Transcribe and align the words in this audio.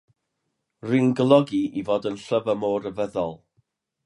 Rwy'n 0.87 1.11
golygu 1.19 1.59
ei 1.77 1.85
fod 1.91 2.09
yn 2.11 2.19
llyfr 2.23 2.51
mor 2.63 2.79
rhyfeddol. 2.87 3.39